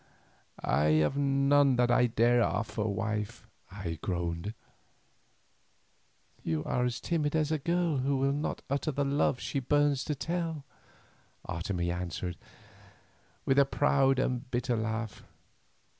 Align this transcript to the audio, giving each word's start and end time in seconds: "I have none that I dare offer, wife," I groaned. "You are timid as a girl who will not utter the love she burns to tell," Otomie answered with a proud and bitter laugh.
"I 0.63 0.85
have 1.05 1.15
none 1.15 1.75
that 1.75 1.91
I 1.91 2.07
dare 2.07 2.41
offer, 2.41 2.85
wife," 2.85 3.45
I 3.69 3.99
groaned. 4.01 4.55
"You 6.43 6.63
are 6.63 6.89
timid 6.89 7.35
as 7.35 7.51
a 7.51 7.59
girl 7.59 7.97
who 7.97 8.17
will 8.17 8.33
not 8.33 8.63
utter 8.67 8.91
the 8.91 9.05
love 9.05 9.39
she 9.39 9.59
burns 9.59 10.03
to 10.05 10.15
tell," 10.15 10.65
Otomie 11.47 11.91
answered 11.93 12.37
with 13.45 13.59
a 13.59 13.65
proud 13.65 14.17
and 14.17 14.49
bitter 14.49 14.75
laugh. 14.75 15.21